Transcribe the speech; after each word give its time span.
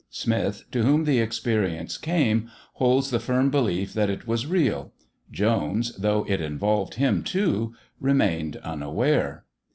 Smith, 0.09 0.63
to 0.71 0.81
whom 0.81 1.03
the 1.03 1.19
experience 1.19 1.95
came, 1.95 2.49
holds 2.73 3.11
the 3.11 3.19
firm 3.19 3.51
belief 3.51 3.93
that 3.93 4.09
it 4.09 4.25
was 4.25 4.47
real. 4.47 4.91
Jones, 5.31 5.95
though 5.95 6.25
it 6.27 6.41
involved 6.41 6.95
him 6.95 7.21
too, 7.23 7.75
remained 7.99 8.55
unaware. 8.63 9.45